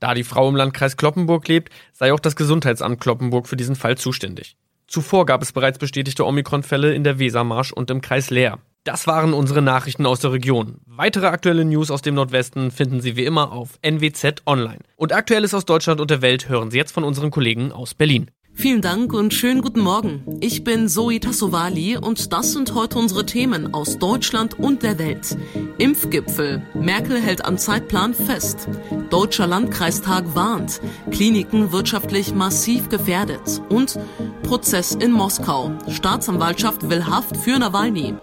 [0.00, 3.96] Da die Frau im Landkreis Kloppenburg lebt, sei auch das Gesundheitsamt Kloppenburg für diesen Fall
[3.96, 4.56] zuständig.
[4.86, 8.58] Zuvor gab es bereits bestätigte Omikron-Fälle in der Wesermarsch und im Kreis Leer.
[8.84, 10.76] Das waren unsere Nachrichten aus der Region.
[10.84, 14.80] Weitere aktuelle News aus dem Nordwesten finden Sie wie immer auf NWZ Online.
[14.96, 18.30] Und Aktuelles aus Deutschland und der Welt hören Sie jetzt von unseren Kollegen aus Berlin.
[18.56, 20.38] Vielen Dank und schönen guten Morgen.
[20.40, 25.36] Ich bin Zoe Tassovali und das sind heute unsere Themen aus Deutschland und der Welt.
[25.78, 26.62] Impfgipfel.
[26.74, 28.68] Merkel hält am Zeitplan fest.
[29.14, 30.80] Deutscher Landkreistag warnt.
[31.12, 33.62] Kliniken wirtschaftlich massiv gefährdet.
[33.68, 33.96] Und
[34.42, 35.70] Prozess in Moskau.
[35.88, 38.14] Staatsanwaltschaft will Haft für Nawalny.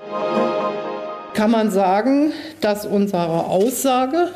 [1.34, 4.32] Kann man sagen, dass unsere Aussage,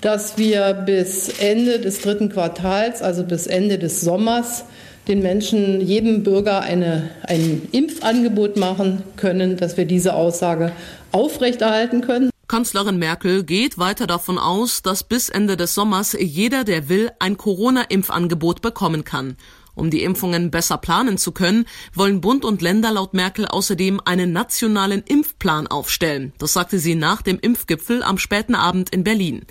[0.00, 4.64] dass wir bis Ende des dritten Quartals, also bis Ende des Sommers,
[5.08, 10.70] den Menschen, jedem Bürger eine, ein Impfangebot machen können, dass wir diese Aussage
[11.10, 12.30] aufrechterhalten können.
[12.48, 17.36] Kanzlerin Merkel geht weiter davon aus, dass bis Ende des Sommers jeder, der will, ein
[17.36, 19.36] Corona-Impfangebot bekommen kann.
[19.74, 24.32] Um die Impfungen besser planen zu können, wollen Bund und Länder laut Merkel außerdem einen
[24.32, 26.32] nationalen Impfplan aufstellen.
[26.38, 29.44] Das sagte sie nach dem Impfgipfel am späten Abend in Berlin.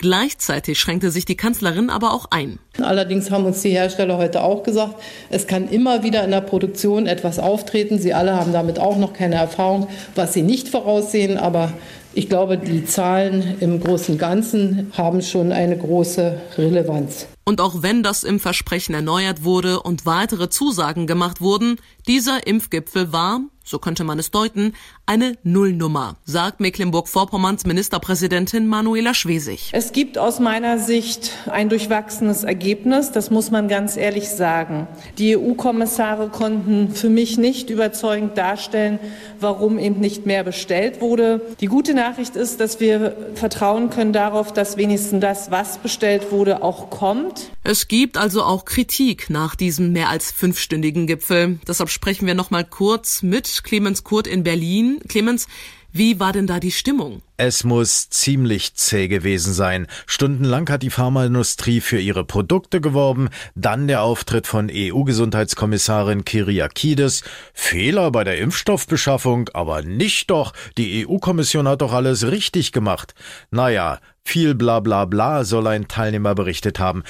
[0.00, 2.58] Gleichzeitig schränkte sich die Kanzlerin aber auch ein.
[2.80, 4.94] Allerdings haben uns die Hersteller heute auch gesagt,
[5.28, 7.98] es kann immer wieder in der Produktion etwas auftreten.
[7.98, 11.36] Sie alle haben damit auch noch keine Erfahrung, was sie nicht voraussehen.
[11.36, 11.74] Aber
[12.12, 17.26] ich glaube, die Zahlen im Großen und Ganzen haben schon eine große Relevanz.
[17.44, 21.76] Und auch wenn das Impfversprechen erneuert wurde und weitere Zusagen gemacht wurden,
[22.06, 24.74] dieser Impfgipfel war, so könnte man es deuten,
[25.06, 29.70] eine Nullnummer, sagt Mecklenburg-Vorpommerns Ministerpräsidentin Manuela Schwesig.
[29.72, 34.88] Es gibt aus meiner Sicht ein durchwachsenes Ergebnis, das muss man ganz ehrlich sagen.
[35.18, 38.98] Die EU-Kommissare konnten für mich nicht überzeugend darstellen,
[39.38, 41.40] warum eben nicht mehr bestellt wurde.
[41.60, 46.62] Die gute Nachricht ist, dass wir vertrauen können darauf, dass wenigstens das, was bestellt wurde,
[46.62, 47.50] auch kommt.
[47.62, 51.58] Es gibt also auch Kritik nach diesem mehr als fünfstündigen Gipfel.
[51.68, 54.98] Deshalb sprechen wir noch mal kurz mit Clemens Kurt in Berlin.
[55.08, 55.46] Clemens,
[55.92, 57.20] wie war denn da die Stimmung?
[57.36, 59.88] Es muss ziemlich zäh gewesen sein.
[60.06, 68.10] Stundenlang hat die Pharmaindustrie für ihre Produkte geworben, dann der Auftritt von EU-Gesundheitskommissarin Kyriakides, Fehler
[68.12, 73.14] bei der Impfstoffbeschaffung, aber nicht doch, die EU-Kommission hat doch alles richtig gemacht.
[73.50, 77.02] Naja, viel bla bla bla soll ein Teilnehmer berichtet haben.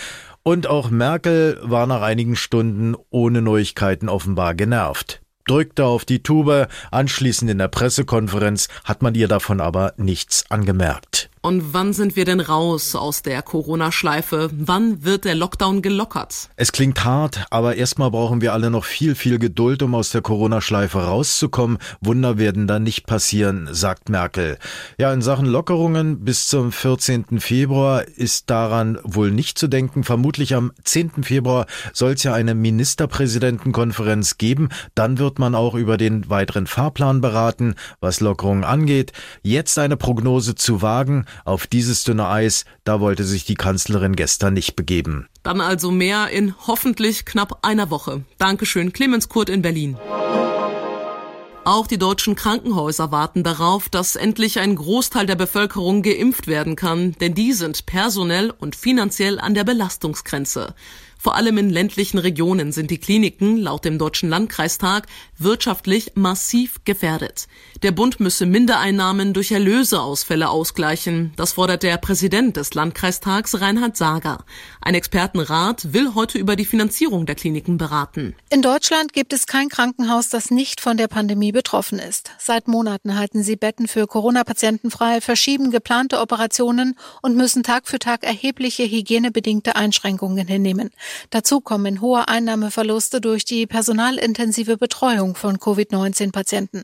[0.43, 5.21] Und auch Merkel war nach einigen Stunden ohne Neuigkeiten offenbar genervt
[5.51, 11.30] drückte auf die Tube, anschließend in der Pressekonferenz hat man ihr davon aber nichts angemerkt.
[11.43, 14.51] Und wann sind wir denn raus aus der Corona-Schleife?
[14.53, 16.51] Wann wird der Lockdown gelockert?
[16.57, 20.21] Es klingt hart, aber erstmal brauchen wir alle noch viel, viel Geduld, um aus der
[20.21, 21.79] Corona-Schleife rauszukommen.
[22.03, 24.59] Wunder werden da nicht passieren, sagt Merkel.
[24.99, 27.41] Ja, in Sachen Lockerungen bis zum 14.
[27.41, 30.05] Februar ist daran wohl nicht zu denken.
[30.05, 31.25] Vermutlich am 10.
[31.25, 31.65] Februar
[31.95, 34.69] soll es ja eine Ministerpräsidentenkonferenz geben.
[34.95, 39.13] Dann wird man auch über den weiteren Fahrplan beraten, was Lockerungen angeht.
[39.43, 44.55] Jetzt eine Prognose zu wagen, auf dieses dünne Eis, da wollte sich die Kanzlerin gestern
[44.55, 45.29] nicht begeben.
[45.43, 48.23] Dann also mehr in hoffentlich knapp einer Woche.
[48.39, 49.97] Dankeschön, Clemens Kurt in Berlin.
[51.65, 57.13] Auch die deutschen Krankenhäuser warten darauf, dass endlich ein Großteil der Bevölkerung geimpft werden kann,
[57.21, 60.75] denn die sind personell und finanziell an der Belastungsgrenze.
[61.23, 67.47] Vor allem in ländlichen Regionen sind die Kliniken laut dem Deutschen Landkreistag wirtschaftlich massiv gefährdet.
[67.83, 71.35] Der Bund müsse Mindereinnahmen durch Erlöseausfälle ausgleichen.
[71.37, 74.47] Das fordert der Präsident des Landkreistags Reinhard Sager.
[74.81, 78.35] Ein Expertenrat will heute über die Finanzierung der Kliniken beraten.
[78.49, 81.09] In Deutschland gibt es kein Krankenhaus, das nicht von der
[81.51, 82.31] Pandemie betroffen ist.
[82.39, 87.99] Seit Monaten halten sie Betten für Corona-Patienten frei, verschieben geplante Operationen und müssen Tag für
[87.99, 90.91] Tag erhebliche hygienebedingte Einschränkungen hinnehmen.
[91.31, 96.83] Dazu kommen hohe Einnahmeverluste durch die personalintensive Betreuung von Covid-19-Patienten.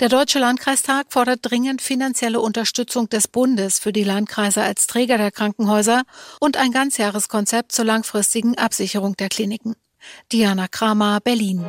[0.00, 5.30] Der Deutsche Landkreistag fordert dringend finanzielle Unterstützung des Bundes für die Landkreise als Träger der
[5.30, 6.02] Krankenhäuser
[6.40, 9.74] und ein Ganzjahreskonzept zur langfristigen Absicherung der Kliniken.
[10.32, 11.64] Diana Kramer, Berlin.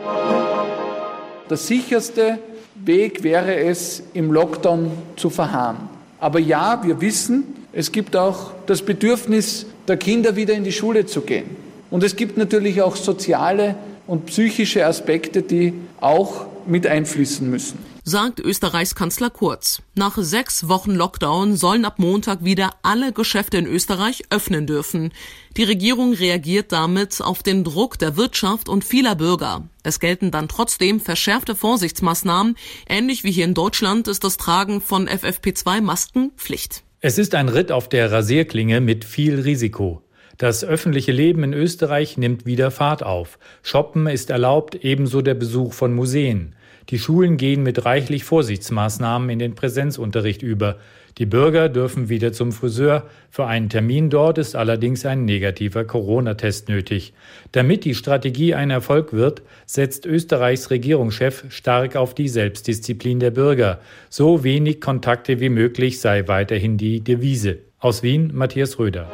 [1.49, 2.37] Der sicherste
[2.75, 5.77] Weg wäre es, im Lockdown zu verharren.
[6.19, 7.43] Aber ja, wir wissen,
[7.73, 11.55] es gibt auch das Bedürfnis der Kinder wieder in die Schule zu gehen.
[11.89, 13.75] Und es gibt natürlich auch soziale
[14.05, 17.79] und psychische Aspekte, die auch mit einfließen müssen.
[18.09, 19.83] Sagt Österreichs Kanzler Kurz.
[19.93, 25.11] Nach sechs Wochen Lockdown sollen ab Montag wieder alle Geschäfte in Österreich öffnen dürfen.
[25.57, 29.69] Die Regierung reagiert damit auf den Druck der Wirtschaft und vieler Bürger.
[29.83, 32.55] Es gelten dann trotzdem verschärfte Vorsichtsmaßnahmen.
[32.87, 36.81] Ähnlich wie hier in Deutschland ist das Tragen von FFP2-Masken Pflicht.
[37.01, 40.01] Es ist ein Ritt auf der Rasierklinge mit viel Risiko.
[40.39, 43.37] Das öffentliche Leben in Österreich nimmt wieder Fahrt auf.
[43.61, 46.55] Shoppen ist erlaubt, ebenso der Besuch von Museen.
[46.89, 50.77] Die Schulen gehen mit reichlich Vorsichtsmaßnahmen in den Präsenzunterricht über.
[51.19, 53.03] Die Bürger dürfen wieder zum Friseur.
[53.29, 57.13] Für einen Termin dort ist allerdings ein negativer Corona-Test nötig.
[57.51, 63.81] Damit die Strategie ein Erfolg wird, setzt Österreichs Regierungschef stark auf die Selbstdisziplin der Bürger.
[64.09, 67.59] So wenig Kontakte wie möglich sei weiterhin die Devise.
[67.79, 69.09] Aus Wien Matthias Röder.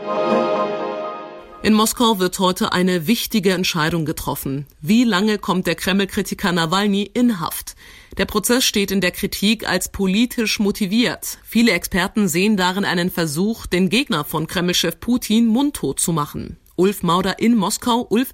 [1.65, 4.67] In Moskau wird heute eine wichtige Entscheidung getroffen.
[4.81, 7.75] Wie lange kommt der Kreml-Kritiker Nawalny in Haft?
[8.19, 11.39] Der Prozess steht in der Kritik als politisch motiviert.
[11.44, 16.57] Viele Experten sehen darin einen Versuch, den Gegner von Kreml-Chef Putin mundtot zu machen.
[16.75, 18.06] Ulf Mauder in Moskau.
[18.12, 18.31] Ulf,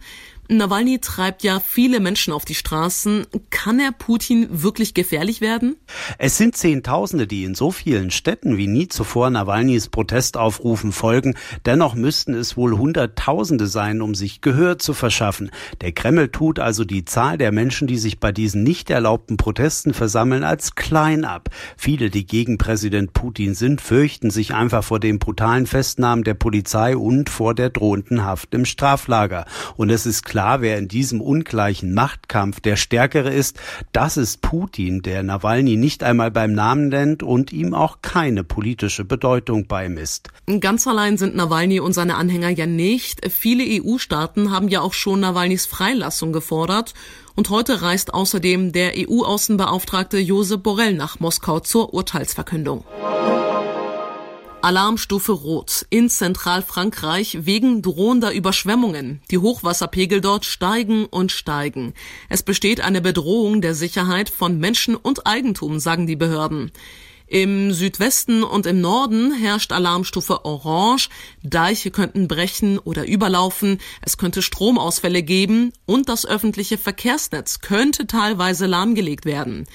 [0.57, 3.25] Nawalny treibt ja viele Menschen auf die Straßen.
[3.51, 5.77] Kann er Putin wirklich gefährlich werden?
[6.17, 11.35] Es sind Zehntausende, die in so vielen Städten wie nie zuvor Nawalnys Protestaufrufen folgen.
[11.65, 15.51] Dennoch müssten es wohl Hunderttausende sein, um sich Gehör zu verschaffen.
[15.79, 19.93] Der Kreml tut also die Zahl der Menschen, die sich bei diesen nicht erlaubten Protesten
[19.93, 21.47] versammeln, als klein ab.
[21.77, 26.97] Viele, die gegen Präsident Putin sind, fürchten sich einfach vor den brutalen Festnahmen der Polizei
[26.97, 29.45] und vor der drohenden Haft im Straflager.
[29.77, 33.59] Und es ist klar, klar, wer in diesem ungleichen Machtkampf der Stärkere ist,
[33.93, 39.05] das ist Putin, der Nawalny nicht einmal beim Namen nennt und ihm auch keine politische
[39.05, 40.29] Bedeutung beimisst.
[40.59, 43.31] Ganz allein sind Nawalny und seine Anhänger ja nicht.
[43.31, 46.95] Viele EU-Staaten haben ja auch schon Nawalnys Freilassung gefordert.
[47.35, 52.83] Und heute reist außerdem der EU-Außenbeauftragte Josep Borrell nach Moskau zur Urteilsverkündung.
[54.63, 59.21] Alarmstufe Rot in Zentralfrankreich wegen drohender Überschwemmungen.
[59.31, 61.93] Die Hochwasserpegel dort steigen und steigen.
[62.29, 66.71] Es besteht eine Bedrohung der Sicherheit von Menschen und Eigentum, sagen die Behörden.
[67.25, 71.09] Im Südwesten und im Norden herrscht Alarmstufe Orange.
[71.43, 73.79] Deiche könnten brechen oder überlaufen.
[74.01, 79.65] Es könnte Stromausfälle geben und das öffentliche Verkehrsnetz könnte teilweise lahmgelegt werden.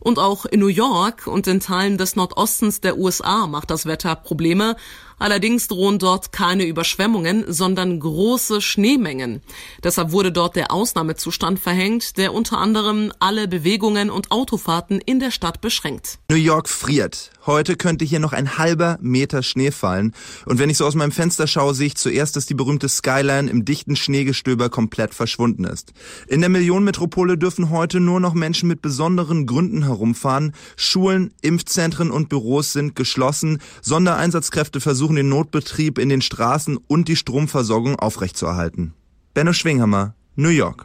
[0.00, 4.14] Und auch in New York und in Teilen des Nordostens der USA macht das Wetter
[4.16, 4.76] Probleme.
[5.18, 9.42] Allerdings drohen dort keine Überschwemmungen, sondern große Schneemengen.
[9.82, 15.32] Deshalb wurde dort der Ausnahmezustand verhängt, der unter anderem alle Bewegungen und Autofahrten in der
[15.32, 16.18] Stadt beschränkt.
[16.30, 17.30] New York friert.
[17.48, 20.12] Heute könnte hier noch ein halber Meter Schnee fallen.
[20.44, 23.50] Und wenn ich so aus meinem Fenster schaue, sehe ich zuerst, dass die berühmte Skyline
[23.50, 25.94] im dichten Schneegestöber komplett verschwunden ist.
[26.26, 30.52] In der Millionenmetropole dürfen heute nur noch Menschen mit besonderen Gründen herumfahren.
[30.76, 33.62] Schulen, Impfzentren und Büros sind geschlossen.
[33.80, 38.92] Sondereinsatzkräfte versuchen den Notbetrieb in den Straßen und die Stromversorgung aufrechtzuerhalten.
[39.32, 40.84] Benno Schwinghammer, New York.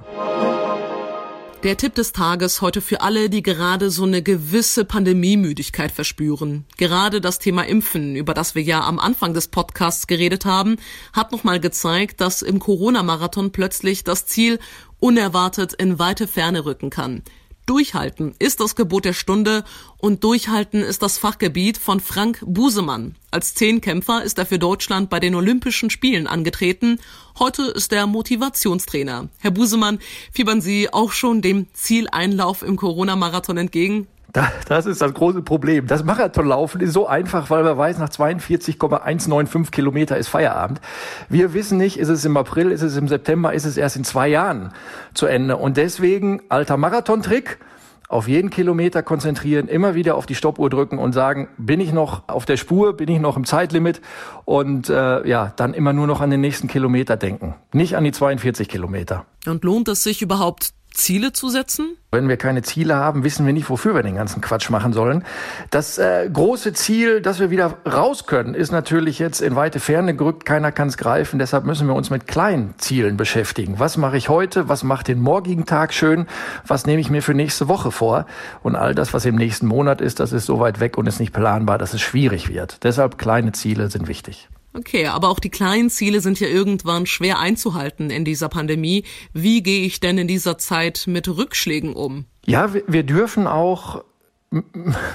[1.63, 6.65] Der Tipp des Tages heute für alle, die gerade so eine gewisse Pandemiemüdigkeit verspüren.
[6.75, 10.75] Gerade das Thema Impfen, über das wir ja am Anfang des Podcasts geredet haben,
[11.13, 14.59] hat nochmal gezeigt, dass im Corona-Marathon plötzlich das Ziel
[14.99, 17.23] unerwartet in weite Ferne rücken kann.
[17.65, 19.63] Durchhalten ist das Gebot der Stunde
[19.97, 23.15] und Durchhalten ist das Fachgebiet von Frank Busemann.
[23.31, 26.99] Als Zehnkämpfer ist er für Deutschland bei den Olympischen Spielen angetreten.
[27.39, 29.29] Heute ist er Motivationstrainer.
[29.39, 29.99] Herr Busemann,
[30.33, 34.07] fiebern Sie auch schon dem Zieleinlauf im Corona-Marathon entgegen?
[34.67, 35.85] Das ist das große Problem.
[35.85, 40.81] Das Marathonlaufen ist so einfach, weil man weiß, nach 42,195 Kilometer ist Feierabend.
[41.29, 44.03] Wir wissen nicht, ist es im April, ist es im September, ist es erst in
[44.03, 44.73] zwei Jahren
[45.13, 45.57] zu Ende.
[45.57, 47.59] Und deswegen alter Marathontrick,
[48.09, 52.27] auf jeden Kilometer konzentrieren, immer wieder auf die Stoppuhr drücken und sagen, bin ich noch
[52.27, 54.01] auf der Spur, bin ich noch im Zeitlimit
[54.45, 58.11] und äh, ja, dann immer nur noch an den nächsten Kilometer denken, nicht an die
[58.11, 59.25] 42 Kilometer.
[59.47, 61.97] Und lohnt es sich überhaupt Ziele zu setzen?
[62.11, 65.25] Wenn wir keine Ziele haben, wissen wir nicht, wofür wir den ganzen Quatsch machen sollen.
[65.71, 70.15] Das äh, große Ziel, dass wir wieder raus können, ist natürlich jetzt in weite Ferne
[70.15, 70.45] gerückt.
[70.45, 71.39] Keiner kann es greifen.
[71.39, 73.79] Deshalb müssen wir uns mit kleinen Zielen beschäftigen.
[73.79, 74.69] Was mache ich heute?
[74.69, 76.27] Was macht den morgigen Tag schön?
[76.67, 78.27] Was nehme ich mir für nächste Woche vor?
[78.61, 81.19] Und all das, was im nächsten Monat ist, das ist so weit weg und ist
[81.19, 82.83] nicht planbar, dass es schwierig wird.
[82.83, 84.49] Deshalb kleine Ziele sind wichtig.
[84.75, 89.03] Okay, aber auch die kleinen Ziele sind ja irgendwann schwer einzuhalten in dieser Pandemie.
[89.31, 92.25] Wie gehe ich denn in dieser Zeit mit Rückschlägen um?
[92.45, 94.03] Ja, wir, dürfen auch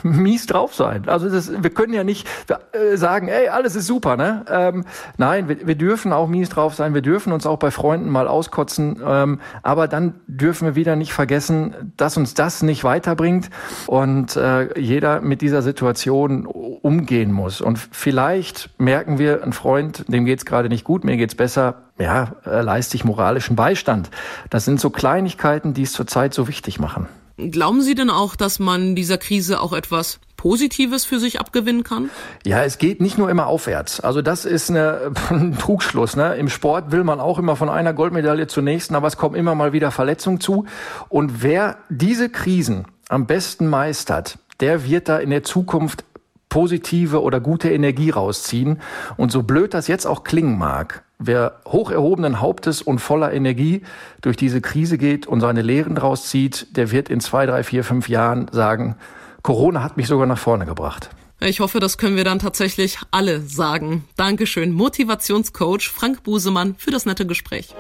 [0.03, 1.09] mies drauf sein.
[1.09, 2.27] Also das, wir können ja nicht
[2.73, 4.45] äh, sagen, ey, alles ist super, ne?
[4.51, 4.85] Ähm,
[5.17, 6.95] nein, wir, wir, dürfen auch mies drauf sein.
[6.95, 9.01] Wir dürfen uns auch bei Freunden mal auskotzen.
[9.05, 13.51] Ähm, aber dann dürfen wir wieder nicht vergessen, dass uns das nicht weiterbringt
[13.87, 17.61] und äh, jeder mit dieser Situation umgehen muss.
[17.61, 21.83] Und vielleicht merken wir, ein Freund, dem geht's gerade nicht gut, mir geht's besser.
[21.99, 24.11] Ja, äh, leiste ich moralischen Beistand.
[24.51, 27.09] Das sind so Kleinigkeiten, die es zurzeit so wichtig machen.
[27.39, 32.11] Glauben Sie denn auch, dass man dieser Krise auch etwas Positives für sich abgewinnen kann?
[32.45, 34.01] Ja, es geht nicht nur immer aufwärts.
[34.01, 36.17] Also das ist eine, ein Trugschluss.
[36.17, 36.35] Ne?
[36.35, 39.55] Im Sport will man auch immer von einer Goldmedaille zur nächsten, aber es kommen immer
[39.55, 40.67] mal wieder Verletzungen zu.
[41.09, 46.05] Und wer diese Krisen am besten meistert, der wird da in der Zukunft
[46.49, 48.81] positive oder gute Energie rausziehen.
[49.17, 53.83] Und so blöd das jetzt auch klingen mag, wer hoch erhobenen Hauptes und voller Energie
[54.21, 57.85] durch diese Krise geht und seine Lehren draus zieht, der wird in zwei, drei, vier,
[57.85, 58.97] fünf Jahren sagen,
[59.43, 61.11] Corona hat mich sogar nach vorne gebracht.
[61.41, 64.05] Ich hoffe, das können wir dann tatsächlich alle sagen.
[64.17, 67.75] Dankeschön, Motivationscoach Frank Busemann, für das nette Gespräch.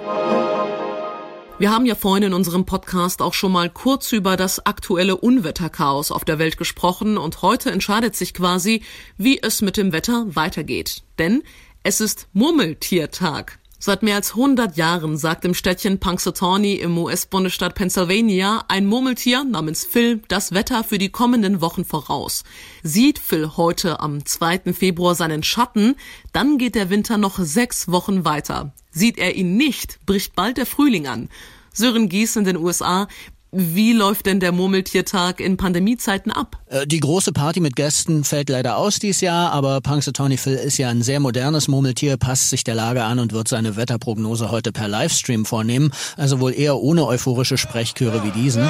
[1.58, 6.12] Wir haben ja vorhin in unserem Podcast auch schon mal kurz über das aktuelle Unwetterchaos
[6.12, 8.84] auf der Welt gesprochen und heute entscheidet sich quasi,
[9.16, 11.02] wie es mit dem Wetter weitergeht.
[11.18, 11.42] Denn
[11.88, 13.58] es ist Murmeltiertag.
[13.78, 19.86] Seit mehr als 100 Jahren sagt im Städtchen Punxsutawney im US-Bundesstaat Pennsylvania ein Murmeltier namens
[19.86, 22.44] Phil das Wetter für die kommenden Wochen voraus.
[22.82, 24.74] Sieht Phil heute am 2.
[24.74, 25.96] Februar seinen Schatten,
[26.34, 28.74] dann geht der Winter noch sechs Wochen weiter.
[28.90, 31.30] Sieht er ihn nicht, bricht bald der Frühling an.
[31.72, 33.08] Sören Gies in den USA.
[33.50, 36.58] Wie läuft denn der Murmeltiertag in Pandemiezeiten ab?
[36.66, 40.76] Äh, die große Party mit Gästen fällt leider aus dieses Jahr, aber Punxsutawney Phil ist
[40.76, 44.70] ja ein sehr modernes Murmeltier, passt sich der Lage an und wird seine Wetterprognose heute
[44.70, 48.68] per Livestream vornehmen, also wohl eher ohne euphorische Sprechchöre wie diesen.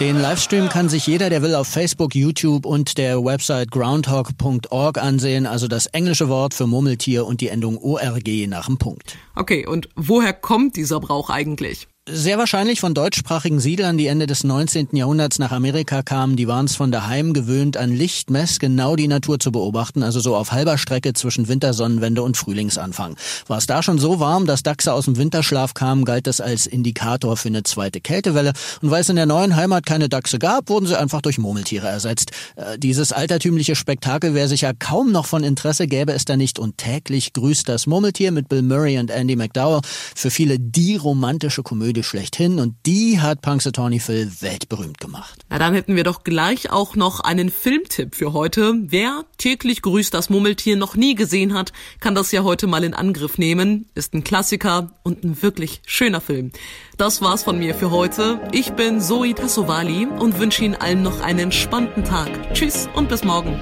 [0.00, 5.46] Den Livestream kann sich jeder, der will, auf Facebook, YouTube und der Website groundhog.org ansehen,
[5.46, 9.16] also das englische Wort für Murmeltier und die Endung ORG nach dem Punkt.
[9.36, 11.86] Okay, und woher kommt dieser Brauch eigentlich?
[12.06, 14.88] Sehr wahrscheinlich von deutschsprachigen Siedlern, die Ende des 19.
[14.92, 16.36] Jahrhunderts nach Amerika kamen.
[16.36, 20.36] Die waren es von daheim gewöhnt, an Lichtmess genau die Natur zu beobachten, also so
[20.36, 23.16] auf halber Strecke zwischen Wintersonnenwende und Frühlingsanfang.
[23.46, 26.66] War es da schon so warm, dass Dachse aus dem Winterschlaf kamen, galt das als
[26.66, 28.52] Indikator für eine zweite Kältewelle.
[28.82, 31.88] Und weil es in der neuen Heimat keine Dachse gab, wurden sie einfach durch Murmeltiere
[31.88, 32.32] ersetzt.
[32.56, 36.58] Äh, dieses altertümliche Spektakel wäre sicher kaum noch von Interesse, gäbe es da nicht.
[36.58, 39.80] Und täglich grüßt das Murmeltier mit Bill Murray und Andy McDowell
[40.14, 45.44] für viele die romantische Komödie Komödie schlechthin und die hat Punxsutawney Phil weltberühmt gemacht.
[45.48, 48.74] Na, dann hätten wir doch gleich auch noch einen Filmtipp für heute.
[48.80, 52.94] Wer täglich grüßt das Mummeltier noch nie gesehen hat, kann das ja heute mal in
[52.94, 53.86] Angriff nehmen.
[53.94, 56.50] Ist ein Klassiker und ein wirklich schöner Film.
[56.96, 58.40] Das war's von mir für heute.
[58.50, 62.54] Ich bin Zoe Tassovali und wünsche Ihnen allen noch einen entspannten Tag.
[62.54, 63.60] Tschüss und bis morgen.